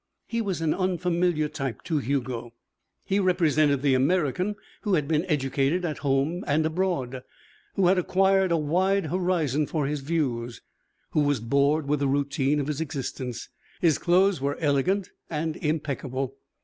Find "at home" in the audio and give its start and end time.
5.85-6.43